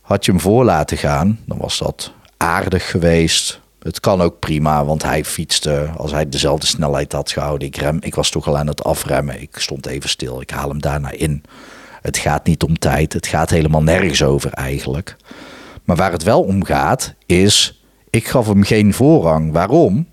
Had 0.00 0.24
je 0.24 0.30
hem 0.30 0.40
voor 0.40 0.64
laten 0.64 0.96
gaan, 0.96 1.38
dan 1.46 1.58
was 1.58 1.78
dat 1.78 2.12
aardig 2.36 2.90
geweest. 2.90 3.60
Het 3.82 4.00
kan 4.00 4.20
ook 4.20 4.38
prima, 4.38 4.84
want 4.84 5.02
hij 5.02 5.24
fietste 5.24 5.90
als 5.96 6.10
hij 6.10 6.28
dezelfde 6.28 6.66
snelheid 6.66 7.12
had 7.12 7.30
gehouden. 7.30 7.68
Ik, 7.68 7.76
rem, 7.76 7.98
ik 8.00 8.14
was 8.14 8.30
toch 8.30 8.46
al 8.46 8.58
aan 8.58 8.66
het 8.66 8.84
afremmen. 8.84 9.40
Ik 9.40 9.56
stond 9.56 9.86
even 9.86 10.08
stil. 10.08 10.40
Ik 10.40 10.50
haal 10.50 10.68
hem 10.68 10.80
daarna 10.80 11.10
in. 11.10 11.42
Het 12.02 12.18
gaat 12.18 12.46
niet 12.46 12.62
om 12.62 12.78
tijd. 12.78 13.12
Het 13.12 13.26
gaat 13.26 13.50
helemaal 13.50 13.82
nergens 13.82 14.22
over 14.22 14.52
eigenlijk. 14.52 15.16
Maar 15.84 15.96
waar 15.96 16.12
het 16.12 16.22
wel 16.22 16.42
om 16.42 16.64
gaat, 16.64 17.14
is: 17.26 17.82
ik 18.10 18.28
gaf 18.28 18.46
hem 18.46 18.62
geen 18.62 18.94
voorrang. 18.94 19.52
Waarom? 19.52 20.06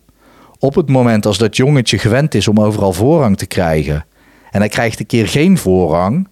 Op 0.60 0.76
het 0.76 0.90
moment 0.90 1.26
als 1.26 1.38
dat 1.38 1.58
jongetje 1.58 1.98
gewend 1.98 2.36
is 2.36 2.48
om 2.48 2.60
overal 2.60 2.94
voorrang 2.94 3.38
te 3.38 3.46
krijgen. 3.46 4.06
En 4.52 4.60
hij 4.60 4.70
krijgt 4.70 5.00
een 5.00 5.06
keer 5.06 5.28
geen 5.28 5.58
voorrang 5.58 6.28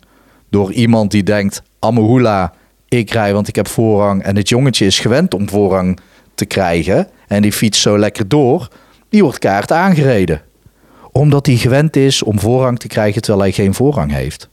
door 0.49 0.71
iemand 0.71 1.11
die 1.11 1.23
denkt: 1.23 1.61
Amahula, 1.79 2.53
ik 2.87 3.11
rij 3.11 3.33
want 3.33 3.47
ik 3.47 3.55
heb 3.55 3.67
voorrang. 3.67 4.23
En 4.23 4.35
het 4.35 4.49
jongetje 4.49 4.85
is 4.85 4.99
gewend 4.99 5.33
om 5.33 5.49
voorrang 5.49 5.95
te 5.95 6.01
krijgen. 6.45 7.07
En 7.27 7.41
die 7.41 7.51
fietst 7.51 7.81
zo 7.81 7.97
lekker 7.97 8.27
door. 8.27 8.67
Die 9.09 9.23
wordt 9.23 9.39
kaart 9.39 9.71
aangereden. 9.71 10.41
Omdat 11.11 11.45
hij 11.45 11.55
gewend 11.55 11.95
is 11.95 12.23
om 12.23 12.39
voorrang 12.39 12.79
te 12.79 12.87
krijgen 12.87 13.21
terwijl 13.21 13.43
hij 13.43 13.51
geen 13.51 13.73
voorrang 13.73 14.11
heeft. 14.11 14.49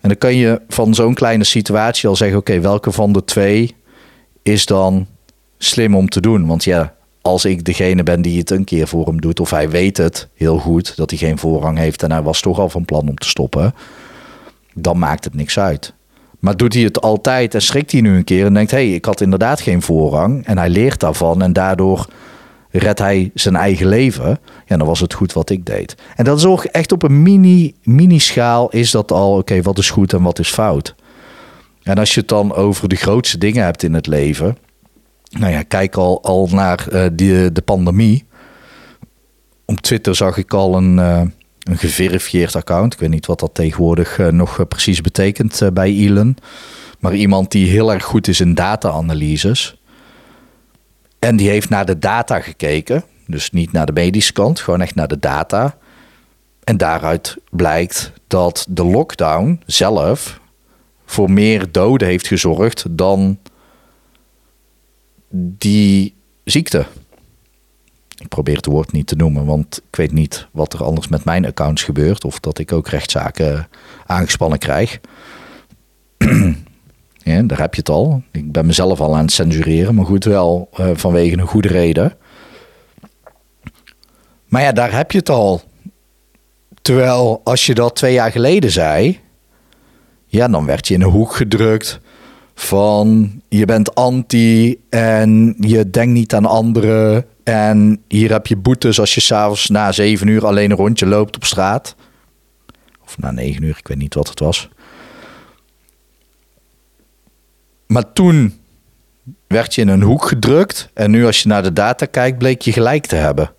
En 0.00 0.08
dan 0.08 0.18
kan 0.18 0.34
je 0.34 0.60
van 0.68 0.94
zo'n 0.94 1.14
kleine 1.14 1.44
situatie 1.44 2.08
al 2.08 2.16
zeggen: 2.16 2.38
oké, 2.38 2.60
welke 2.60 2.92
van 2.92 3.12
de 3.12 3.24
twee 3.24 3.74
is 4.42 4.66
dan 4.66 5.06
slim 5.58 5.94
om 5.94 6.08
te 6.08 6.20
doen? 6.20 6.46
Want 6.46 6.64
ja, 6.64 6.94
als 7.22 7.44
ik 7.44 7.64
degene 7.64 8.02
ben 8.02 8.22
die 8.22 8.38
het 8.38 8.50
een 8.50 8.64
keer 8.64 8.88
voor 8.88 9.06
hem 9.06 9.20
doet, 9.20 9.40
of 9.40 9.50
hij 9.50 9.70
weet 9.70 9.96
het 9.96 10.28
heel 10.34 10.58
goed 10.58 10.96
dat 10.96 11.10
hij 11.10 11.18
geen 11.18 11.38
voorrang 11.38 11.78
heeft 11.78 12.02
en 12.02 12.12
hij 12.12 12.22
was 12.22 12.40
toch 12.40 12.58
al 12.58 12.68
van 12.68 12.84
plan 12.84 13.08
om 13.08 13.16
te 13.16 13.28
stoppen, 13.28 13.74
dan 14.74 14.98
maakt 14.98 15.24
het 15.24 15.34
niks 15.34 15.58
uit. 15.58 15.94
Maar 16.46 16.56
doet 16.56 16.74
hij 16.74 16.82
het 16.82 17.00
altijd 17.00 17.54
en 17.54 17.62
schrikt 17.62 17.92
hij 17.92 18.00
nu 18.00 18.16
een 18.16 18.24
keer 18.24 18.46
en 18.46 18.54
denkt: 18.54 18.70
hé, 18.70 18.76
hey, 18.76 18.94
ik 18.94 19.04
had 19.04 19.20
inderdaad 19.20 19.60
geen 19.60 19.82
voorrang. 19.82 20.46
En 20.46 20.58
hij 20.58 20.68
leert 20.68 21.00
daarvan 21.00 21.42
en 21.42 21.52
daardoor 21.52 22.06
redt 22.70 22.98
hij 22.98 23.30
zijn 23.34 23.56
eigen 23.56 23.86
leven. 23.86 24.38
Ja, 24.66 24.76
dan 24.76 24.86
was 24.86 25.00
het 25.00 25.14
goed 25.14 25.32
wat 25.32 25.50
ik 25.50 25.66
deed. 25.66 25.96
En 26.16 26.24
dat 26.24 26.38
is 26.38 26.44
ook 26.44 26.64
echt 26.64 26.92
op 26.92 27.02
een 27.02 27.22
mini, 27.22 27.74
mini 27.82 28.18
schaal 28.18 28.68
is 28.68 28.90
dat 28.90 29.12
al, 29.12 29.36
oké, 29.36 29.62
wat 29.62 29.78
is 29.78 29.90
goed 29.90 30.12
en 30.12 30.22
wat 30.22 30.38
is 30.38 30.50
fout. 30.50 30.94
En 31.82 31.98
als 31.98 32.14
je 32.14 32.20
het 32.20 32.28
dan 32.28 32.54
over 32.54 32.88
de 32.88 32.96
grootste 32.96 33.38
dingen 33.38 33.64
hebt 33.64 33.82
in 33.82 33.94
het 33.94 34.06
leven. 34.06 34.56
Nou 35.30 35.52
ja, 35.52 35.62
kijk 35.62 35.96
al, 35.96 36.22
al 36.22 36.48
naar 36.50 36.86
uh, 36.92 37.04
die, 37.12 37.52
de 37.52 37.62
pandemie. 37.62 38.24
Op 39.64 39.80
Twitter 39.80 40.16
zag 40.16 40.36
ik 40.36 40.54
al 40.54 40.76
een, 40.76 40.96
uh, 40.96 41.22
een 41.66 41.78
geverifieerd 41.78 42.56
account. 42.56 42.92
Ik 42.92 42.98
weet 42.98 43.10
niet 43.10 43.26
wat 43.26 43.40
dat 43.40 43.54
tegenwoordig 43.54 44.18
uh, 44.18 44.28
nog 44.28 44.68
precies 44.68 45.00
betekent 45.00 45.60
bij 45.72 45.90
Elon. 45.90 46.36
Maar 46.98 47.14
iemand 47.14 47.50
die 47.50 47.68
heel 47.68 47.92
erg 47.92 48.04
goed 48.04 48.28
is 48.28 48.40
in 48.40 48.54
data-analyses. 48.54 49.80
En 51.18 51.36
die 51.36 51.48
heeft 51.48 51.68
naar 51.68 51.86
de 51.86 51.98
data 51.98 52.40
gekeken. 52.40 53.04
Dus 53.26 53.50
niet 53.50 53.72
naar 53.72 53.86
de 53.86 53.92
medische 53.92 54.32
kant, 54.32 54.60
gewoon 54.60 54.80
echt 54.80 54.94
naar 54.94 55.08
de 55.08 55.18
data. 55.18 55.76
En 56.64 56.76
daaruit 56.76 57.36
blijkt 57.50 58.12
dat 58.26 58.66
de 58.68 58.84
lockdown 58.84 59.62
zelf 59.66 60.40
voor 61.06 61.30
meer 61.30 61.72
doden 61.72 62.08
heeft 62.08 62.26
gezorgd 62.26 62.84
dan 62.90 63.38
die 65.30 66.14
ziekte. 66.44 66.86
Ik 68.26 68.32
probeer 68.32 68.56
het 68.56 68.66
woord 68.66 68.92
niet 68.92 69.06
te 69.06 69.16
noemen, 69.16 69.44
want 69.44 69.82
ik 69.88 69.96
weet 69.96 70.12
niet 70.12 70.46
wat 70.52 70.72
er 70.72 70.84
anders 70.84 71.08
met 71.08 71.24
mijn 71.24 71.46
accounts 71.46 71.82
gebeurt. 71.82 72.24
Of 72.24 72.40
dat 72.40 72.58
ik 72.58 72.72
ook 72.72 72.88
rechtszaken 72.88 73.68
aangespannen 74.06 74.58
krijg. 74.58 75.00
Ja, 77.16 77.42
daar 77.42 77.58
heb 77.58 77.74
je 77.74 77.80
het 77.80 77.88
al. 77.88 78.22
Ik 78.30 78.52
ben 78.52 78.66
mezelf 78.66 79.00
al 79.00 79.16
aan 79.16 79.24
het 79.24 79.32
censureren, 79.32 79.94
maar 79.94 80.04
goed, 80.04 80.24
wel 80.24 80.68
uh, 80.80 80.90
vanwege 80.94 81.38
een 81.38 81.46
goede 81.46 81.68
reden. 81.68 82.16
Maar 84.46 84.62
ja, 84.62 84.72
daar 84.72 84.92
heb 84.92 85.10
je 85.12 85.18
het 85.18 85.28
al. 85.28 85.62
Terwijl 86.82 87.40
als 87.44 87.66
je 87.66 87.74
dat 87.74 87.94
twee 87.94 88.12
jaar 88.12 88.30
geleden 88.30 88.70
zei, 88.70 89.20
ja, 90.26 90.48
dan 90.48 90.66
werd 90.66 90.88
je 90.88 90.94
in 90.94 91.02
een 91.02 91.10
hoek 91.10 91.34
gedrukt 91.34 92.00
van 92.58 93.40
je 93.48 93.64
bent 93.64 93.94
anti 93.94 94.80
en 94.88 95.54
je 95.58 95.90
denkt 95.90 96.12
niet 96.12 96.34
aan 96.34 96.46
anderen. 96.46 97.24
En 97.44 98.02
hier 98.08 98.30
heb 98.30 98.46
je 98.46 98.56
boetes 98.56 99.00
als 99.00 99.14
je 99.14 99.20
s'avonds 99.20 99.68
na 99.68 99.92
zeven 99.92 100.26
uur 100.26 100.46
alleen 100.46 100.70
een 100.70 100.76
rondje 100.76 101.06
loopt 101.06 101.36
op 101.36 101.44
straat. 101.44 101.94
Of 103.04 103.18
na 103.18 103.30
negen 103.30 103.62
uur, 103.62 103.76
ik 103.78 103.88
weet 103.88 103.98
niet 103.98 104.14
wat 104.14 104.28
het 104.28 104.40
was. 104.40 104.68
Maar 107.86 108.12
toen 108.12 108.60
werd 109.46 109.74
je 109.74 109.80
in 109.80 109.88
een 109.88 110.02
hoek 110.02 110.24
gedrukt. 110.24 110.90
En 110.94 111.10
nu 111.10 111.26
als 111.26 111.42
je 111.42 111.48
naar 111.48 111.62
de 111.62 111.72
data 111.72 112.06
kijkt, 112.06 112.38
bleek 112.38 112.62
je 112.62 112.72
gelijk 112.72 113.06
te 113.06 113.16
hebben. 113.16 113.52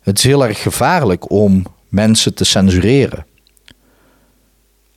Het 0.00 0.18
is 0.18 0.24
heel 0.24 0.46
erg 0.46 0.62
gevaarlijk 0.62 1.30
om 1.30 1.62
mensen 1.88 2.34
te 2.34 2.44
censureren. 2.44 3.26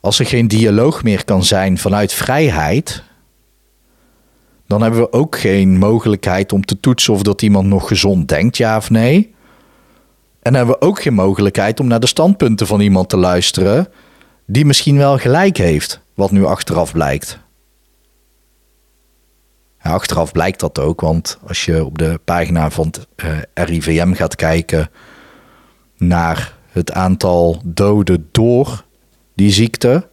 Als 0.02 0.20
er 0.20 0.26
geen 0.26 0.48
dialoog 0.48 1.04
meer 1.04 1.26
kan 1.26 1.44
zijn 1.44 1.78
vanuit 1.78 2.14
vrijheid, 2.14 3.04
dan 4.68 4.82
hebben 4.82 5.00
we 5.00 5.12
ook 5.12 5.38
geen 5.38 5.78
mogelijkheid 5.78 6.54
om 6.54 6.66
te 6.66 6.80
toetsen 6.80 7.14
of 7.14 7.22
dat 7.22 7.42
iemand 7.42 7.68
nog 7.68 7.88
gezond 7.88 8.28
denkt, 8.28 8.58
ja 8.58 8.78
of 8.78 8.90
nee. 8.90 9.34
En 10.42 10.56
hebben 10.56 10.76
we 10.76 10.86
ook 10.86 11.02
geen 11.02 11.14
mogelijkheid 11.14 11.80
om 11.80 11.88
naar 11.88 12.00
de 12.00 12.08
standpunten 12.08 12.68
van 12.68 12.80
iemand 12.80 13.10
te 13.10 13.18
luisteren 13.18 13.88
die 14.46 14.66
misschien 14.66 14.98
wel 14.98 15.18
gelijk 15.18 15.58
heeft 15.58 16.02
wat 16.14 16.32
nu 16.32 16.46
achteraf 16.46 16.92
blijkt. 16.92 17.40
Achteraf 19.82 20.32
blijkt 20.32 20.60
dat 20.60 20.80
ook, 20.80 21.02
want 21.02 21.40
als 21.48 21.66
je 21.66 21.86
op 21.86 21.98
de 21.98 22.20
pagina 22.26 22.70
van 22.70 22.86
het 22.86 23.08
eh, 23.16 23.38
RIVM 23.54 24.14
gaat 24.14 24.36
kijken 24.36 24.90
naar 25.98 26.58
het 26.72 26.92
aantal 26.92 27.62
doden 27.64 28.30
door 28.32 28.84
die 29.42 29.52
ziekte 29.52 30.08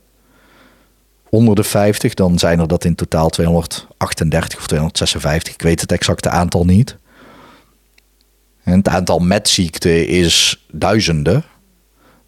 onder 1.29 1.55
de 1.55 1.65
50, 1.65 2.15
dan 2.15 2.39
zijn 2.39 2.61
er 2.61 2.69
dat 2.69 2.85
in 2.85 2.95
totaal 2.95 3.29
238 3.29 4.59
of 4.59 4.67
256. 4.67 5.55
Ik 5.55 5.63
weet 5.63 5.81
het 5.81 5.93
exacte 5.93 6.29
aantal 6.29 6.65
niet. 6.65 6.97
En 8.63 8.79
het 8.79 8.89
aantal 8.89 9.19
met 9.19 9.49
ziekte 9.49 10.07
is 10.07 10.67
duizenden. 10.73 11.45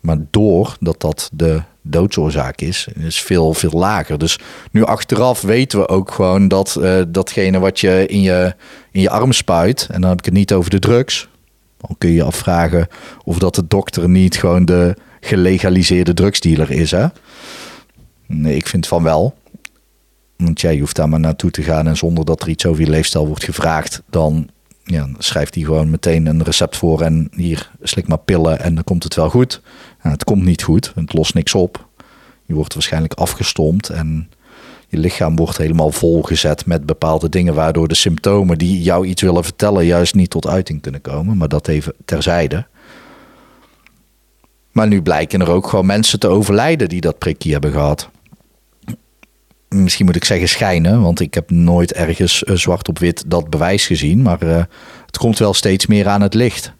Maar 0.00 0.16
door 0.30 0.76
dat 0.80 1.00
dat 1.00 1.30
de 1.32 1.62
doodsoorzaak 1.82 2.60
is, 2.60 2.88
is 2.94 3.22
veel, 3.22 3.54
veel 3.54 3.78
lager. 3.78 4.18
Dus 4.18 4.38
nu 4.70 4.84
achteraf 4.84 5.40
weten 5.40 5.78
we 5.78 5.88
ook 5.88 6.12
gewoon 6.12 6.48
dat 6.48 6.76
uh, 6.78 7.02
datgene 7.08 7.58
wat 7.58 7.80
je 7.80 8.06
in, 8.06 8.20
je 8.20 8.54
in 8.90 9.00
je 9.00 9.10
arm 9.10 9.32
spuit, 9.32 9.86
en 9.90 10.00
dan 10.00 10.10
heb 10.10 10.18
ik 10.18 10.24
het 10.24 10.34
niet 10.34 10.52
over 10.52 10.70
de 10.70 10.78
drugs, 10.78 11.28
dan 11.76 11.94
kun 11.98 12.08
je 12.08 12.14
je 12.14 12.22
afvragen 12.22 12.88
of 13.24 13.38
dat 13.38 13.54
de 13.54 13.66
dokter 13.66 14.08
niet 14.08 14.36
gewoon 14.36 14.64
de 14.64 14.96
gelegaliseerde 15.20 16.14
drugsdealer 16.14 16.70
is. 16.70 16.90
Hè? 16.90 17.06
Nee, 18.26 18.56
ik 18.56 18.66
vind 18.66 18.86
van 18.86 19.02
wel. 19.02 19.34
Want 20.36 20.60
jij 20.60 20.78
hoeft 20.78 20.96
daar 20.96 21.08
maar 21.08 21.20
naartoe 21.20 21.50
te 21.50 21.62
gaan 21.62 21.86
en 21.86 21.96
zonder 21.96 22.24
dat 22.24 22.42
er 22.42 22.48
iets 22.48 22.66
over 22.66 22.84
je 22.84 22.90
leefstijl 22.90 23.26
wordt 23.26 23.44
gevraagd, 23.44 24.02
dan 24.10 24.48
ja, 24.84 25.08
schrijft 25.18 25.54
hij 25.54 25.64
gewoon 25.64 25.90
meteen 25.90 26.26
een 26.26 26.42
recept 26.42 26.76
voor 26.76 27.00
en 27.00 27.28
hier 27.36 27.70
slik 27.82 28.08
maar 28.08 28.18
pillen 28.18 28.60
en 28.60 28.74
dan 28.74 28.84
komt 28.84 29.02
het 29.02 29.14
wel 29.14 29.30
goed. 29.30 29.60
Het 29.98 30.24
komt 30.24 30.44
niet 30.44 30.62
goed, 30.62 30.92
het 30.94 31.12
lost 31.12 31.34
niks 31.34 31.54
op. 31.54 31.88
Je 32.44 32.54
wordt 32.54 32.74
waarschijnlijk 32.74 33.14
afgestompt 33.14 33.88
en 33.88 34.30
je 34.88 34.98
lichaam 34.98 35.36
wordt 35.36 35.56
helemaal 35.56 35.90
volgezet 35.90 36.66
met 36.66 36.86
bepaalde 36.86 37.28
dingen, 37.28 37.54
waardoor 37.54 37.88
de 37.88 37.94
symptomen 37.94 38.58
die 38.58 38.82
jou 38.82 39.06
iets 39.06 39.22
willen 39.22 39.44
vertellen 39.44 39.84
juist 39.84 40.14
niet 40.14 40.30
tot 40.30 40.46
uiting 40.46 40.82
kunnen 40.82 41.00
komen. 41.00 41.36
Maar 41.36 41.48
dat 41.48 41.68
even 41.68 41.94
terzijde. 42.04 42.66
Maar 44.72 44.88
nu 44.88 45.02
blijken 45.02 45.40
er 45.40 45.50
ook 45.50 45.68
gewoon 45.68 45.86
mensen 45.86 46.18
te 46.18 46.28
overlijden 46.28 46.88
die 46.88 47.00
dat 47.00 47.18
prikje 47.18 47.52
hebben 47.52 47.72
gehad. 47.72 48.10
Misschien 49.68 50.06
moet 50.06 50.16
ik 50.16 50.24
zeggen 50.24 50.48
schijnen, 50.48 51.02
want 51.02 51.20
ik 51.20 51.34
heb 51.34 51.50
nooit 51.50 51.92
ergens 51.92 52.44
eh, 52.44 52.56
zwart 52.56 52.88
op 52.88 52.98
wit 52.98 53.24
dat 53.26 53.50
bewijs 53.50 53.86
gezien. 53.86 54.22
Maar 54.22 54.42
uh, 54.42 54.62
het 55.06 55.18
komt 55.18 55.38
wel 55.38 55.54
steeds 55.54 55.86
meer 55.86 56.08
aan 56.08 56.22
het 56.22 56.34
licht. 56.34 56.72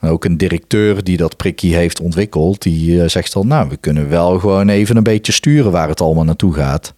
Ook 0.00 0.24
een 0.24 0.36
directeur 0.36 1.04
die 1.04 1.16
dat 1.16 1.36
prikkie 1.36 1.74
heeft 1.74 2.00
ontwikkeld, 2.00 2.62
die 2.62 2.90
uh, 2.90 3.08
zegt 3.08 3.32
dan, 3.32 3.46
nou, 3.46 3.68
we 3.68 3.76
kunnen 3.76 4.08
wel 4.08 4.38
gewoon 4.38 4.68
even 4.68 4.96
een 4.96 5.02
beetje 5.02 5.32
sturen 5.32 5.72
waar 5.72 5.88
het 5.88 6.00
allemaal 6.00 6.24
naartoe 6.24 6.54
gaat. 6.54 6.94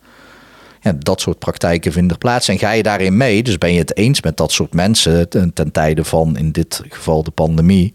Ja, 0.80 0.92
dat 0.98 1.20
soort 1.20 1.38
praktijken 1.38 1.92
vinden 1.92 2.18
plaats. 2.18 2.48
En 2.48 2.58
ga 2.58 2.70
je 2.70 2.82
daarin 2.82 3.16
mee, 3.16 3.42
dus 3.42 3.58
ben 3.58 3.72
je 3.72 3.78
het 3.78 3.96
eens 3.96 4.22
met 4.22 4.36
dat 4.36 4.52
soort 4.52 4.74
mensen 4.74 5.28
ten 5.54 5.72
tijde 5.72 6.04
van 6.04 6.36
in 6.36 6.52
dit 6.52 6.82
geval 6.88 7.22
de 7.22 7.30
pandemie, 7.30 7.94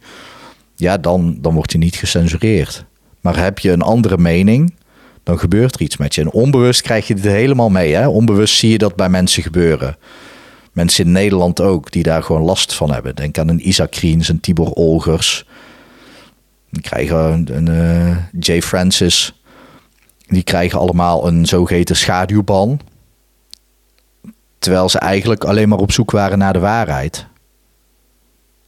ja, 0.81 0.97
dan, 0.97 1.38
dan 1.41 1.53
word 1.53 1.71
je 1.71 1.77
niet 1.77 1.95
gecensureerd. 1.95 2.85
Maar 3.21 3.38
heb 3.38 3.59
je 3.59 3.71
een 3.71 3.81
andere 3.81 4.17
mening, 4.17 4.73
dan 5.23 5.39
gebeurt 5.39 5.75
er 5.75 5.81
iets 5.81 5.97
met 5.97 6.15
je. 6.15 6.21
En 6.21 6.31
onbewust 6.31 6.81
krijg 6.81 7.07
je 7.07 7.15
dit 7.15 7.23
helemaal 7.23 7.69
mee. 7.69 7.93
Hè? 7.93 8.07
Onbewust 8.07 8.57
zie 8.57 8.71
je 8.71 8.77
dat 8.77 8.95
bij 8.95 9.09
mensen 9.09 9.43
gebeuren. 9.43 9.97
Mensen 10.71 11.05
in 11.05 11.11
Nederland 11.11 11.61
ook, 11.61 11.91
die 11.91 12.03
daar 12.03 12.23
gewoon 12.23 12.41
last 12.41 12.73
van 12.73 12.91
hebben. 12.91 13.15
Denk 13.15 13.38
aan 13.38 13.47
een 13.47 13.67
Isaac 13.67 13.91
Kriens, 13.91 14.29
een 14.29 14.39
Tibor 14.39 14.71
Olgers. 14.71 15.45
Die 16.69 16.81
krijgen 16.81 17.45
een, 17.55 17.69
uh, 17.69 18.17
Jay 18.39 18.61
Francis. 18.61 19.41
Die 20.27 20.43
krijgen 20.43 20.79
allemaal 20.79 21.27
een 21.27 21.45
zogeheten 21.45 21.95
schaduwban. 21.95 22.79
Terwijl 24.59 24.89
ze 24.89 25.00
eigenlijk 25.00 25.43
alleen 25.43 25.69
maar 25.69 25.79
op 25.79 25.91
zoek 25.91 26.11
waren 26.11 26.38
naar 26.38 26.53
de 26.53 26.59
waarheid. 26.59 27.29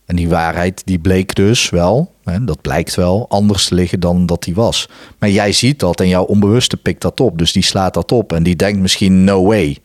En 0.06 0.16
die 0.16 0.30
waarheid 0.30 0.82
die 0.86 1.00
bleek 1.00 1.36
dus 1.36 1.70
wel, 1.70 2.14
hè, 2.24 2.44
dat 2.44 2.62
blijkt 2.62 2.96
wel, 2.96 3.26
anders 3.30 3.68
te 3.68 3.76
liggen 3.76 4.00
dan 4.00 4.26
dat 4.26 4.44
die 4.44 4.56
was. 4.56 4.90
Maar 5.20 5.30
jij 5.30 5.52
ziet 5.52 5.80
dat 5.80 6.00
en 6.00 6.08
jouw 6.08 6.24
onbewuste 6.24 6.78
pikt 6.78 7.02
dat 7.02 7.20
op. 7.20 7.38
Dus 7.38 7.52
die 7.52 7.64
slaat 7.64 7.94
dat 7.94 8.12
op 8.12 8.34
en 8.34 8.44
die 8.44 8.56
denkt 8.56 8.80
misschien 8.80 9.24
no 9.24 9.46
way. 9.46 9.78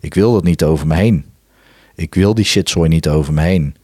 Ik 0.00 0.14
wil 0.14 0.32
dat 0.32 0.44
niet 0.44 0.64
over 0.64 0.86
me 0.86 0.94
heen. 0.94 1.24
Ik 1.94 2.14
wil 2.14 2.34
die 2.34 2.44
shitzooi 2.44 2.88
niet 2.88 3.08
over 3.08 3.32
me 3.32 3.42
heen. 3.42 3.74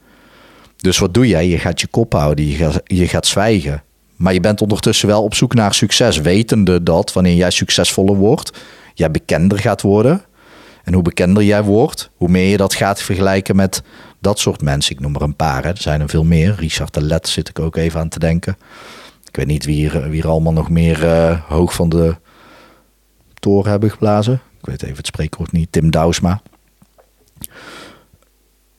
Dus 0.77 0.97
wat 0.97 1.13
doe 1.13 1.27
jij? 1.27 1.47
Je 1.47 1.57
gaat 1.57 1.81
je 1.81 1.87
kop 1.87 2.13
houden, 2.13 2.47
je 2.47 2.55
gaat, 2.55 2.81
je 2.83 3.07
gaat 3.07 3.27
zwijgen. 3.27 3.83
Maar 4.15 4.33
je 4.33 4.39
bent 4.39 4.61
ondertussen 4.61 5.07
wel 5.07 5.23
op 5.23 5.35
zoek 5.35 5.53
naar 5.53 5.73
succes, 5.73 6.17
wetende 6.17 6.83
dat 6.83 7.13
wanneer 7.13 7.35
jij 7.35 7.51
succesvoller 7.51 8.15
wordt, 8.15 8.51
jij 8.93 9.11
bekender 9.11 9.59
gaat 9.59 9.81
worden. 9.81 10.21
En 10.83 10.93
hoe 10.93 11.03
bekender 11.03 11.43
jij 11.43 11.63
wordt, 11.63 12.09
hoe 12.15 12.29
meer 12.29 12.49
je 12.49 12.57
dat 12.57 12.73
gaat 12.73 13.01
vergelijken 13.01 13.55
met 13.55 13.83
dat 14.19 14.39
soort 14.39 14.61
mensen. 14.61 14.95
Ik 14.95 14.99
noem 14.99 15.15
er 15.15 15.21
een 15.21 15.35
paar, 15.35 15.63
hè. 15.63 15.69
er 15.69 15.81
zijn 15.81 16.01
er 16.01 16.09
veel 16.09 16.23
meer. 16.23 16.55
Richard 16.57 16.93
de 16.93 17.01
Let 17.01 17.27
zit 17.27 17.49
ik 17.49 17.59
ook 17.59 17.75
even 17.75 17.99
aan 17.99 18.09
te 18.09 18.19
denken. 18.19 18.57
Ik 19.27 19.35
weet 19.35 19.47
niet 19.47 19.65
wie 19.65 19.89
er, 19.89 20.09
wie 20.09 20.21
er 20.21 20.29
allemaal 20.29 20.53
nog 20.53 20.69
meer 20.69 21.03
uh, 21.03 21.41
hoog 21.47 21.73
van 21.73 21.89
de 21.89 22.15
toren 23.39 23.71
hebben 23.71 23.91
geblazen. 23.91 24.41
Ik 24.59 24.65
weet 24.65 24.83
even 24.83 24.97
het 24.97 25.07
spreekwoord 25.07 25.51
niet. 25.51 25.71
Tim 25.71 25.91
Douwsma. 25.91 26.41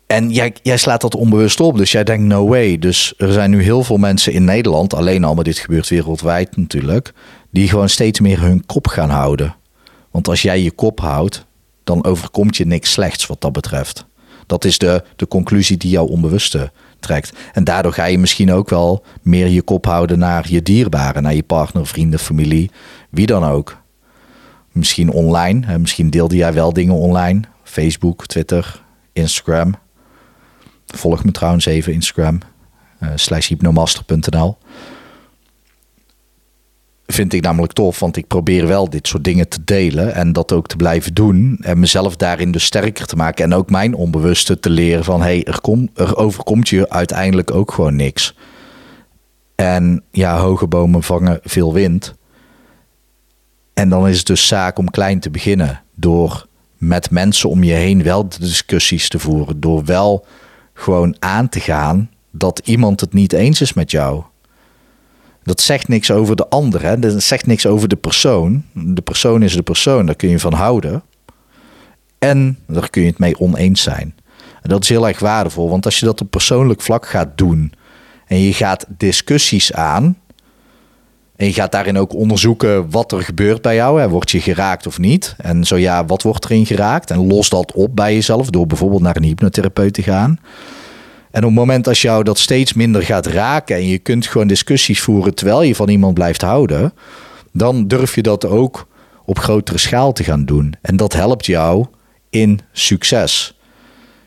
En 0.06 0.30
jij, 0.30 0.54
jij 0.62 0.76
slaat 0.76 1.00
dat 1.00 1.14
onbewust 1.14 1.60
op, 1.60 1.76
dus 1.76 1.92
jij 1.92 2.04
denkt 2.04 2.24
no 2.24 2.48
way. 2.48 2.78
Dus 2.78 3.14
er 3.16 3.32
zijn 3.32 3.50
nu 3.50 3.62
heel 3.62 3.82
veel 3.82 3.96
mensen 3.96 4.32
in 4.32 4.44
Nederland, 4.44 4.94
alleen 4.94 5.24
al, 5.24 5.34
maar 5.34 5.44
dit 5.44 5.58
gebeurt 5.58 5.88
wereldwijd 5.88 6.56
natuurlijk, 6.56 7.12
die 7.50 7.68
gewoon 7.68 7.88
steeds 7.88 8.20
meer 8.20 8.40
hun 8.40 8.66
kop 8.66 8.86
gaan 8.86 9.10
houden. 9.10 9.54
Want 10.10 10.28
als 10.28 10.42
jij 10.42 10.62
je 10.62 10.70
kop 10.70 11.00
houdt, 11.00 11.46
dan 11.84 12.04
overkomt 12.04 12.56
je 12.56 12.66
niks 12.66 12.92
slechts 12.92 13.26
wat 13.26 13.40
dat 13.40 13.52
betreft. 13.52 14.06
Dat 14.46 14.64
is 14.64 14.78
de, 14.78 15.04
de 15.16 15.28
conclusie 15.28 15.76
die 15.76 15.90
jouw 15.90 16.06
onbewuste 16.06 16.72
trekt. 17.00 17.32
En 17.52 17.64
daardoor 17.64 17.92
ga 17.92 18.04
je 18.04 18.18
misschien 18.18 18.52
ook 18.52 18.70
wel 18.70 19.04
meer 19.22 19.48
je 19.48 19.62
kop 19.62 19.84
houden 19.84 20.18
naar 20.18 20.50
je 20.50 20.62
dierbaren, 20.62 21.22
naar 21.22 21.34
je 21.34 21.42
partner, 21.42 21.86
vrienden, 21.86 22.18
familie, 22.18 22.70
wie 23.10 23.26
dan 23.26 23.44
ook. 23.44 23.82
Misschien 24.72 25.10
online, 25.10 25.78
misschien 25.78 26.10
deelde 26.10 26.36
jij 26.36 26.52
wel 26.52 26.72
dingen 26.72 26.94
online. 26.94 27.40
Facebook, 27.62 28.26
Twitter, 28.26 28.82
Instagram. 29.12 29.74
Volg 30.86 31.24
me 31.24 31.30
trouwens 31.30 31.66
even 31.66 31.92
Instagram, 31.92 32.38
uh, 33.00 33.08
slash 33.14 33.48
hypnomaster.nl 33.48 34.58
vind 37.06 37.32
ik 37.32 37.42
namelijk 37.42 37.72
tof, 37.72 37.98
want 37.98 38.16
ik 38.16 38.26
probeer 38.26 38.66
wel 38.66 38.90
dit 38.90 39.08
soort 39.08 39.24
dingen 39.24 39.48
te 39.48 39.64
delen 39.64 40.14
en 40.14 40.32
dat 40.32 40.52
ook 40.52 40.66
te 40.66 40.76
blijven 40.76 41.14
doen 41.14 41.58
en 41.60 41.78
mezelf 41.78 42.16
daarin 42.16 42.50
dus 42.50 42.64
sterker 42.64 43.06
te 43.06 43.16
maken 43.16 43.44
en 43.44 43.54
ook 43.54 43.70
mijn 43.70 43.94
onbewuste 43.94 44.60
te 44.60 44.70
leren 44.70 45.04
van 45.04 45.22
hey, 45.22 45.44
er, 45.44 45.60
er 45.94 46.16
overkomt 46.16 46.68
je 46.68 46.90
uiteindelijk 46.90 47.50
ook 47.50 47.72
gewoon 47.72 47.96
niks. 47.96 48.34
En 49.54 50.02
ja, 50.10 50.38
hoge 50.38 50.66
bomen 50.66 51.02
vangen 51.02 51.40
veel 51.42 51.72
wind. 51.72 52.14
En 53.74 53.88
dan 53.88 54.08
is 54.08 54.18
het 54.18 54.26
dus 54.26 54.46
zaak 54.46 54.78
om 54.78 54.90
klein 54.90 55.20
te 55.20 55.30
beginnen 55.30 55.82
door 55.94 56.46
met 56.78 57.10
mensen 57.10 57.50
om 57.50 57.62
je 57.62 57.72
heen 57.72 58.02
wel 58.02 58.28
de 58.28 58.38
discussies 58.38 59.08
te 59.08 59.18
voeren, 59.18 59.60
door 59.60 59.84
wel 59.84 60.26
gewoon 60.74 61.16
aan 61.18 61.48
te 61.48 61.60
gaan 61.60 62.10
dat 62.30 62.60
iemand 62.64 63.00
het 63.00 63.12
niet 63.12 63.32
eens 63.32 63.60
is 63.60 63.72
met 63.72 63.90
jou. 63.90 64.22
Dat 65.44 65.60
zegt 65.60 65.88
niks 65.88 66.10
over 66.10 66.36
de 66.36 66.48
ander. 66.48 66.82
Hè? 66.82 66.98
Dat 66.98 67.22
zegt 67.22 67.46
niks 67.46 67.66
over 67.66 67.88
de 67.88 67.96
persoon. 67.96 68.64
De 68.72 69.02
persoon 69.02 69.42
is 69.42 69.54
de 69.54 69.62
persoon, 69.62 70.06
daar 70.06 70.14
kun 70.14 70.28
je 70.28 70.38
van 70.38 70.52
houden. 70.52 71.02
En 72.18 72.58
daar 72.66 72.90
kun 72.90 73.02
je 73.02 73.08
het 73.08 73.18
mee 73.18 73.40
oneens 73.40 73.82
zijn. 73.82 74.14
En 74.62 74.70
dat 74.70 74.82
is 74.82 74.88
heel 74.88 75.08
erg 75.08 75.18
waardevol, 75.18 75.70
want 75.70 75.84
als 75.84 75.98
je 75.98 76.06
dat 76.06 76.20
op 76.20 76.30
persoonlijk 76.30 76.80
vlak 76.80 77.08
gaat 77.08 77.38
doen 77.38 77.72
en 78.26 78.38
je 78.38 78.52
gaat 78.52 78.86
discussies 78.88 79.72
aan. 79.72 80.18
En 81.36 81.46
je 81.46 81.52
gaat 81.52 81.72
daarin 81.72 81.98
ook 81.98 82.14
onderzoeken 82.14 82.90
wat 82.90 83.12
er 83.12 83.22
gebeurt 83.22 83.62
bij 83.62 83.74
jou. 83.74 84.00
Hè. 84.00 84.08
Word 84.08 84.30
je 84.30 84.40
geraakt 84.40 84.86
of 84.86 84.98
niet? 84.98 85.34
En 85.38 85.64
zo 85.64 85.76
ja, 85.76 86.04
wat 86.04 86.22
wordt 86.22 86.44
erin 86.44 86.66
geraakt? 86.66 87.10
En 87.10 87.26
los 87.26 87.48
dat 87.48 87.72
op 87.72 87.96
bij 87.96 88.14
jezelf 88.14 88.50
door 88.50 88.66
bijvoorbeeld 88.66 89.02
naar 89.02 89.16
een 89.16 89.22
hypnotherapeut 89.22 89.94
te 89.94 90.02
gaan. 90.02 90.38
En 91.34 91.40
op 91.40 91.48
het 91.48 91.58
moment 91.58 91.88
als 91.88 92.02
jou 92.02 92.24
dat 92.24 92.38
steeds 92.38 92.72
minder 92.72 93.02
gaat 93.02 93.26
raken 93.26 93.76
en 93.76 93.86
je 93.86 93.98
kunt 93.98 94.26
gewoon 94.26 94.46
discussies 94.46 95.00
voeren 95.00 95.34
terwijl 95.34 95.62
je 95.62 95.74
van 95.74 95.88
iemand 95.88 96.14
blijft 96.14 96.42
houden, 96.42 96.92
dan 97.52 97.88
durf 97.88 98.14
je 98.14 98.22
dat 98.22 98.44
ook 98.44 98.88
op 99.24 99.38
grotere 99.38 99.78
schaal 99.78 100.12
te 100.12 100.24
gaan 100.24 100.44
doen. 100.44 100.74
En 100.80 100.96
dat 100.96 101.12
helpt 101.12 101.46
jou 101.46 101.86
in 102.30 102.60
succes. 102.72 103.58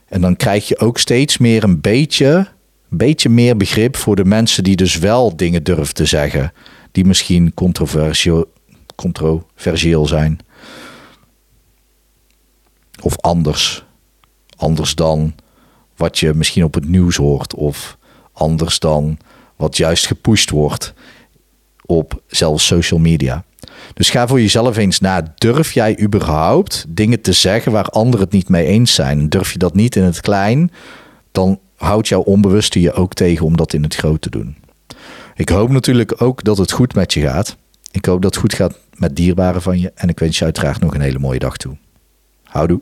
En 0.08 0.22
dan 0.22 0.36
krijg 0.36 0.68
je 0.68 0.80
ook 0.80 0.98
steeds 0.98 1.38
meer 1.38 1.64
een 1.64 1.82
beetje, 1.82 2.48
beetje 2.90 3.30
meer 3.30 3.58
begrip 3.58 3.98
voor 3.98 4.16
de 4.16 4.26
mensen 4.26 4.64
die 4.64 4.76
dus 4.76 4.98
wel 4.98 5.36
dingen 5.36 5.64
durven 5.64 5.94
te 5.94 6.06
zeggen, 6.06 6.54
die 6.92 7.06
misschien 7.06 7.54
controversieel, 7.54 8.52
controversieel 8.96 10.08
zijn. 10.08 10.40
Of 13.02 13.18
anders. 13.18 13.86
Anders 14.58 14.96
dan 14.96 15.34
wat 15.98 16.20
je 16.20 16.34
misschien 16.34 16.64
op 16.64 16.74
het 16.74 16.88
nieuws 16.88 17.16
hoort 17.16 17.56
of 17.56 17.98
anders 18.34 18.80
dan 18.80 19.18
wat 19.56 19.78
juist 19.78 20.08
gepusht 20.08 20.50
wordt 20.50 20.94
op 21.86 22.22
zelfs 22.28 22.66
social 22.66 23.00
media. 23.00 23.44
Dus 23.94 24.10
ga 24.10 24.28
voor 24.28 24.42
jezelf 24.42 24.78
eens 24.78 25.00
na. 25.00 25.34
Durf 25.36 25.72
jij 25.72 26.00
überhaupt 26.00 26.86
dingen 26.88 27.22
te 27.22 27.34
zeggen 27.34 27.72
waar 27.72 27.90
anderen 27.90 28.26
het 28.26 28.34
niet 28.34 28.50
mee 28.50 28.66
eens 28.66 28.94
zijn? 28.94 29.30
Durf 29.30 29.52
je 29.52 29.58
dat 29.58 29.76
niet 29.76 29.96
in 29.96 30.04
het 30.04 30.22
klein, 30.22 30.72
dan 31.32 31.60
houdt 31.76 32.08
jouw 32.08 32.22
onbewuste 32.22 32.82
je 32.82 32.94
ook 32.94 33.14
tegen 33.14 33.46
om 33.46 33.58
dat 33.58 33.74
in 33.74 33.84
het 33.84 33.96
groot 33.96 34.22
te 34.22 34.30
doen. 34.30 34.56
Ik 35.36 35.50
hoop 35.50 35.70
natuurlijk 35.70 36.22
ook 36.22 36.44
dat 36.44 36.58
het 36.58 36.72
goed 36.72 36.96
met 36.96 37.14
je 37.14 37.22
gaat. 37.22 37.58
Ik 37.92 38.06
hoop 38.06 38.22
dat 38.22 38.32
het 38.32 38.42
goed 38.44 38.54
gaat 38.54 38.78
met 38.94 39.16
dierbaren 39.16 39.62
van 39.62 39.80
je. 39.80 39.92
En 39.96 40.10
ik 40.10 40.20
wens 40.20 40.38
je 40.38 40.44
uiteraard 40.44 40.80
nog 40.80 40.94
een 40.94 41.02
hele 41.02 41.20
mooie 41.20 41.40
dag 41.40 41.58
toe. 41.58 41.78
Houdoe. 42.44 42.82